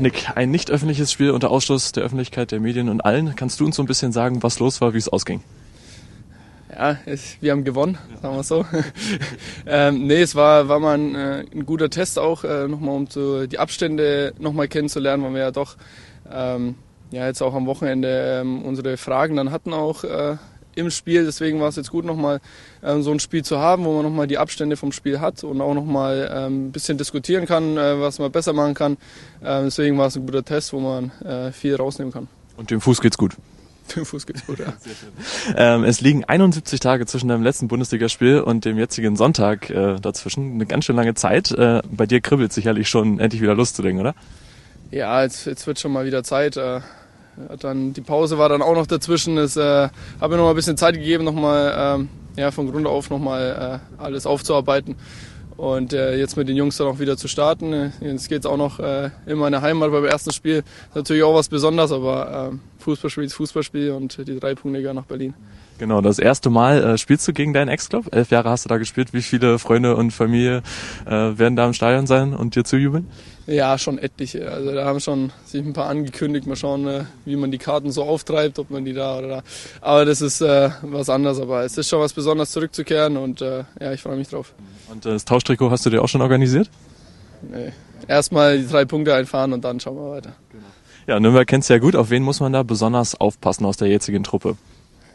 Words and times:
Nick, 0.00 0.30
ein 0.36 0.50
nicht 0.50 0.70
öffentliches 0.70 1.10
Spiel 1.10 1.30
unter 1.30 1.50
Ausschluss 1.50 1.92
der 1.92 2.04
Öffentlichkeit, 2.04 2.52
der 2.52 2.60
Medien 2.60 2.88
und 2.88 3.00
allen. 3.00 3.34
Kannst 3.34 3.58
du 3.60 3.64
uns 3.64 3.76
so 3.76 3.82
ein 3.82 3.86
bisschen 3.86 4.12
sagen, 4.12 4.42
was 4.42 4.58
los 4.58 4.80
war, 4.80 4.94
wie 4.94 4.98
es 4.98 5.08
ausging? 5.08 5.42
Ja, 6.70 6.98
es, 7.06 7.36
wir 7.40 7.52
haben 7.52 7.64
gewonnen, 7.64 7.98
sagen 8.22 8.36
wir 8.36 8.42
so. 8.44 8.64
ähm, 9.66 10.06
nee, 10.06 10.22
es 10.22 10.34
war, 10.34 10.68
war 10.68 10.78
mal 10.78 10.98
ein, 10.98 11.14
äh, 11.14 11.44
ein 11.52 11.66
guter 11.66 11.90
Test 11.90 12.18
auch, 12.18 12.44
äh, 12.44 12.68
nochmal 12.68 12.94
um 12.94 13.10
zu, 13.10 13.48
die 13.48 13.58
Abstände 13.58 14.34
nochmal 14.38 14.68
kennenzulernen, 14.68 15.24
weil 15.24 15.34
wir 15.34 15.40
ja 15.40 15.50
doch 15.50 15.76
ähm, 16.30 16.76
ja, 17.10 17.26
jetzt 17.26 17.42
auch 17.42 17.54
am 17.54 17.66
Wochenende 17.66 18.40
ähm, 18.40 18.62
unsere 18.62 18.96
Fragen 18.96 19.36
dann 19.36 19.50
hatten 19.50 19.72
auch 19.72 20.04
äh, 20.04 20.36
im 20.78 20.90
Spiel. 20.90 21.24
Deswegen 21.24 21.60
war 21.60 21.68
es 21.68 21.76
jetzt 21.76 21.90
gut, 21.90 22.04
nochmal 22.04 22.40
ähm, 22.82 23.02
so 23.02 23.10
ein 23.10 23.20
Spiel 23.20 23.44
zu 23.44 23.58
haben, 23.58 23.84
wo 23.84 23.92
man 23.94 24.04
nochmal 24.04 24.26
die 24.26 24.38
Abstände 24.38 24.76
vom 24.76 24.92
Spiel 24.92 25.20
hat 25.20 25.44
und 25.44 25.60
auch 25.60 25.74
nochmal 25.74 26.30
ähm, 26.32 26.68
ein 26.68 26.72
bisschen 26.72 26.98
diskutieren 26.98 27.46
kann, 27.46 27.76
äh, 27.76 28.00
was 28.00 28.18
man 28.18 28.32
besser 28.32 28.52
machen 28.52 28.74
kann. 28.74 28.96
Ähm, 29.44 29.64
deswegen 29.64 29.98
war 29.98 30.06
es 30.06 30.16
ein 30.16 30.24
guter 30.26 30.44
Test, 30.44 30.72
wo 30.72 30.80
man 30.80 31.10
äh, 31.22 31.52
viel 31.52 31.76
rausnehmen 31.76 32.12
kann. 32.12 32.28
Und 32.56 32.70
dem 32.70 32.80
Fuß 32.80 33.00
geht's 33.00 33.18
gut. 33.18 33.36
Dem 33.94 34.04
Fuß 34.04 34.26
geht's 34.26 34.46
gut, 34.46 34.58
ja. 34.58 34.72
Ähm, 35.56 35.84
es 35.84 36.00
liegen 36.00 36.24
71 36.24 36.80
Tage 36.80 37.06
zwischen 37.06 37.28
deinem 37.28 37.42
letzten 37.42 37.68
Bundesligaspiel 37.68 38.40
und 38.40 38.64
dem 38.64 38.78
jetzigen 38.78 39.16
Sonntag 39.16 39.70
äh, 39.70 39.96
dazwischen. 39.96 40.54
Eine 40.54 40.66
ganz 40.66 40.84
schön 40.84 40.96
lange 40.96 41.14
Zeit. 41.14 41.50
Äh, 41.52 41.82
bei 41.90 42.06
dir 42.06 42.20
kribbelt 42.20 42.52
sicherlich 42.52 42.88
schon, 42.88 43.18
endlich 43.18 43.40
wieder 43.40 43.54
Lust 43.54 43.76
zu 43.76 43.82
denken, 43.82 44.00
oder? 44.00 44.14
Ja, 44.90 45.22
jetzt, 45.22 45.46
jetzt 45.46 45.66
wird 45.66 45.78
schon 45.78 45.92
mal 45.92 46.04
wieder 46.04 46.22
Zeit. 46.22 46.56
Äh, 46.56 46.80
dann 47.60 47.92
die 47.92 48.00
Pause 48.00 48.38
war 48.38 48.48
dann 48.48 48.62
auch 48.62 48.74
noch 48.74 48.86
dazwischen. 48.86 49.38
Es 49.38 49.56
äh, 49.56 49.88
habe 50.20 50.34
mir 50.34 50.36
noch 50.36 50.44
mal 50.44 50.50
ein 50.50 50.56
bisschen 50.56 50.76
Zeit 50.76 50.94
gegeben, 50.94 51.24
noch 51.24 51.32
mal 51.32 51.98
ähm, 52.00 52.08
ja, 52.36 52.50
von 52.50 52.70
Grund 52.70 52.86
auf 52.86 53.10
noch 53.10 53.18
mal 53.18 53.80
äh, 53.98 54.02
alles 54.02 54.26
aufzuarbeiten 54.26 54.96
und 55.58 55.92
äh, 55.92 56.16
jetzt 56.16 56.36
mit 56.36 56.48
den 56.48 56.56
Jungs 56.56 56.76
dann 56.76 56.86
auch 56.86 57.00
wieder 57.00 57.16
zu 57.16 57.28
starten. 57.28 57.92
Jetzt 58.00 58.28
geht 58.28 58.40
es 58.40 58.46
auch 58.46 58.56
noch 58.56 58.78
äh, 58.78 59.10
in 59.26 59.38
meine 59.38 59.60
Heimat 59.60 59.90
beim 59.90 60.04
ersten 60.04 60.32
Spiel. 60.32 60.58
Ist 60.58 60.94
natürlich 60.94 61.24
auch 61.24 61.34
was 61.34 61.48
Besonderes, 61.48 61.90
aber 61.90 62.52
äh, 62.52 62.56
Fußballspiel 62.78 63.24
ist 63.24 63.34
Fußballspiel 63.34 63.90
und 63.90 64.18
die 64.26 64.38
drei 64.38 64.54
Punkte 64.54 64.80
gehen 64.82 64.94
nach 64.94 65.04
Berlin. 65.04 65.34
Genau, 65.78 66.00
das 66.00 66.18
erste 66.18 66.50
Mal 66.50 66.82
äh, 66.82 66.98
spielst 66.98 67.26
du 67.28 67.32
gegen 67.32 67.52
deinen 67.52 67.68
Ex-Club. 67.68 68.12
Elf 68.12 68.30
Jahre 68.30 68.50
hast 68.50 68.64
du 68.64 68.68
da 68.68 68.78
gespielt. 68.78 69.12
Wie 69.12 69.22
viele 69.22 69.58
Freunde 69.60 69.94
und 69.94 70.10
Familie 70.10 70.62
äh, 71.06 71.10
werden 71.10 71.54
da 71.54 71.66
im 71.66 71.72
Stadion 71.72 72.06
sein 72.06 72.34
und 72.34 72.56
dir 72.56 72.64
zujubeln? 72.64 73.06
Ja, 73.46 73.78
schon 73.78 73.96
etliche. 73.98 74.50
Also 74.50 74.72
da 74.72 74.84
haben 74.84 75.00
schon 75.00 75.32
sich 75.46 75.64
ein 75.64 75.72
paar 75.72 75.88
angekündigt. 75.88 76.46
Mal 76.46 76.56
schauen, 76.56 76.86
äh, 76.86 77.04
wie 77.24 77.36
man 77.36 77.50
die 77.50 77.58
Karten 77.58 77.92
so 77.92 78.02
auftreibt, 78.02 78.58
ob 78.58 78.70
man 78.70 78.84
die 78.84 78.92
da 78.92 79.18
oder 79.18 79.28
da. 79.28 79.42
Aber 79.80 80.04
das 80.04 80.20
ist 80.20 80.40
äh, 80.40 80.70
was 80.82 81.08
anderes. 81.08 81.40
Aber 81.40 81.64
es 81.64 81.78
ist 81.78 81.88
schon 81.88 82.00
was 82.00 82.12
Besonderes 82.12 82.50
zurückzukehren 82.50 83.16
und 83.16 83.40
äh, 83.40 83.64
ja, 83.80 83.92
ich 83.92 84.02
freue 84.02 84.16
mich 84.16 84.28
drauf. 84.28 84.54
Und 84.90 85.06
äh, 85.06 85.10
das 85.10 85.24
Tauschtrikot 85.24 85.70
hast 85.70 85.86
du 85.86 85.90
dir 85.90 86.02
auch 86.02 86.08
schon 86.08 86.22
organisiert? 86.22 86.68
Nee. 87.40 87.72
Erstmal 88.08 88.58
die 88.58 88.66
drei 88.66 88.84
Punkte 88.84 89.14
einfahren 89.14 89.52
und 89.52 89.64
dann 89.64 89.78
schauen 89.80 89.96
wir 89.96 90.10
weiter. 90.10 90.32
Genau. 90.50 90.64
Ja, 91.08 91.18
Nürnberg 91.18 91.48
kennst 91.48 91.70
du 91.70 91.72
ja 91.72 91.78
gut. 91.78 91.96
Auf 91.96 92.10
wen 92.10 92.22
muss 92.22 92.38
man 92.38 92.52
da 92.52 92.62
besonders 92.62 93.18
aufpassen 93.18 93.64
aus 93.64 93.78
der 93.78 93.88
jetzigen 93.88 94.24
Truppe? 94.24 94.58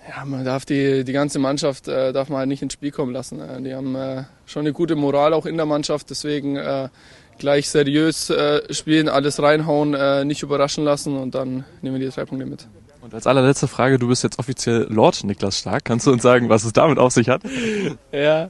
Ja, 0.09 0.25
man 0.25 0.43
darf 0.43 0.65
die, 0.65 1.03
die 1.03 1.13
ganze 1.13 1.37
Mannschaft 1.37 1.87
äh, 1.87 2.11
darf 2.11 2.29
man 2.29 2.39
halt 2.39 2.47
nicht 2.47 2.63
ins 2.63 2.73
Spiel 2.73 2.89
kommen 2.89 3.13
lassen. 3.13 3.39
Äh, 3.39 3.61
die 3.61 3.75
haben 3.75 3.93
äh, 3.93 4.23
schon 4.47 4.61
eine 4.61 4.73
gute 4.73 4.95
Moral 4.95 5.33
auch 5.33 5.45
in 5.45 5.55
der 5.55 5.67
Mannschaft, 5.67 6.09
deswegen 6.09 6.55
äh, 6.55 6.89
gleich 7.37 7.69
seriös 7.69 8.31
äh, 8.31 8.73
spielen, 8.73 9.07
alles 9.07 9.39
reinhauen, 9.39 9.93
äh, 9.93 10.25
nicht 10.25 10.41
überraschen 10.41 10.83
lassen 10.83 11.15
und 11.15 11.35
dann 11.35 11.63
nehmen 11.83 11.99
wir 11.99 12.09
die 12.09 12.11
drei 12.11 12.25
Punkte 12.25 12.47
mit. 12.47 12.67
Und 13.01 13.13
als 13.13 13.27
allerletzte 13.27 13.67
Frage, 13.67 13.99
du 13.99 14.07
bist 14.07 14.23
jetzt 14.23 14.39
offiziell 14.39 14.87
Lord 14.89 15.23
Niklas 15.23 15.59
Stark. 15.59 15.85
Kannst 15.85 16.07
du 16.07 16.11
uns 16.11 16.23
sagen, 16.23 16.49
was 16.49 16.63
es 16.63 16.73
damit 16.73 16.97
auf 16.97 17.13
sich 17.13 17.29
hat? 17.29 17.43
ja, 18.11 18.49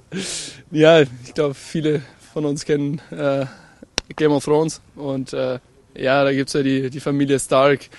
ja 0.71 1.01
ich 1.01 1.33
glaube, 1.33 1.55
viele 1.55 2.03
von 2.33 2.45
uns 2.45 2.63
kennen 2.63 3.01
Game 4.15 4.31
of 4.31 4.45
Thrones 4.45 4.79
und 4.95 5.35
ja, 5.95 6.23
da 6.23 6.31
gibt's 6.33 6.53
ja 6.53 6.63
die, 6.63 6.89
die 6.89 6.99
Familie 6.99 7.39
Stark 7.39 7.89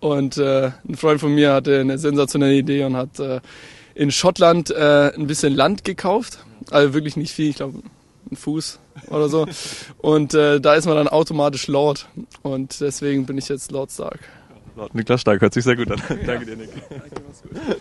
und 0.00 0.36
äh, 0.36 0.72
ein 0.88 0.96
Freund 0.96 1.20
von 1.20 1.32
mir 1.32 1.52
hatte 1.52 1.78
eine 1.78 1.96
sensationelle 1.96 2.54
Idee 2.54 2.84
und 2.84 2.96
hat 2.96 3.20
äh, 3.20 3.40
in 3.94 4.10
Schottland 4.10 4.70
äh, 4.70 5.12
ein 5.14 5.28
bisschen 5.28 5.54
Land 5.54 5.84
gekauft. 5.84 6.44
Also 6.70 6.92
wirklich 6.92 7.16
nicht 7.16 7.32
viel, 7.32 7.50
ich 7.50 7.56
glaube 7.56 7.78
einen 8.28 8.36
Fuß 8.36 8.80
oder 9.08 9.28
so. 9.28 9.46
Und 9.98 10.34
äh, 10.34 10.60
da 10.60 10.74
ist 10.74 10.86
man 10.86 10.96
dann 10.96 11.08
automatisch 11.08 11.66
Lord. 11.66 12.08
Und 12.42 12.80
deswegen 12.80 13.26
bin 13.26 13.38
ich 13.38 13.48
jetzt 13.48 13.70
Lord 13.70 13.90
Stark. 13.90 14.20
Lord 14.76 14.94
Niklas 14.94 15.20
Stark, 15.20 15.40
hört 15.40 15.54
sich 15.54 15.64
sehr 15.64 15.76
gut 15.76 15.90
an. 15.90 16.00
Danke 16.26 16.46
dir, 16.46 16.56
Nick. 16.56 16.70
Danke, 16.88 17.22
mach's 17.26 17.42
gut. 17.42 17.76